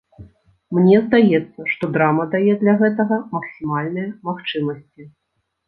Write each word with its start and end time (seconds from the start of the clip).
Мне 0.77 1.01
здаецца, 1.05 1.59
што 1.73 1.83
драма 1.99 2.25
дае 2.33 2.53
для 2.63 2.73
гэтага 2.81 3.21
максімальныя 3.37 4.09
магчымасці. 4.33 5.01